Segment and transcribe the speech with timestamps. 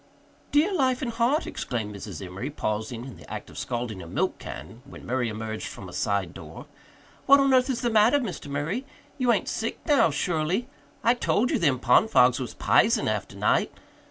[0.51, 2.25] "Dear life and heart!" exclaimed Mrs.
[2.25, 5.93] Emory, pausing in the act of scalding a milk can when Murray emerged from a
[5.93, 6.65] side door.
[7.27, 8.47] "What on earth is the matter, Mr.
[8.47, 8.83] Murray?
[9.19, 10.67] You ain't sick now, surely?
[11.03, 13.71] I told you them pond fogs was p'isen after night!